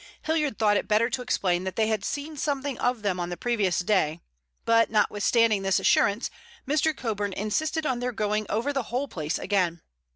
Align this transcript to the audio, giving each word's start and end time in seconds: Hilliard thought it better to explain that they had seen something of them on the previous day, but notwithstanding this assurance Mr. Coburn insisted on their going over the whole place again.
Hilliard 0.23 0.57
thought 0.57 0.77
it 0.77 0.87
better 0.87 1.11
to 1.11 1.21
explain 1.21 1.63
that 1.63 1.75
they 1.75 1.85
had 1.85 2.03
seen 2.03 2.35
something 2.35 2.75
of 2.79 3.03
them 3.03 3.19
on 3.19 3.29
the 3.29 3.37
previous 3.37 3.81
day, 3.81 4.19
but 4.65 4.89
notwithstanding 4.89 5.61
this 5.61 5.79
assurance 5.79 6.31
Mr. 6.67 6.97
Coburn 6.97 7.33
insisted 7.33 7.85
on 7.85 7.99
their 7.99 8.11
going 8.11 8.47
over 8.49 8.73
the 8.73 8.81
whole 8.89 9.07
place 9.07 9.37
again. 9.37 9.83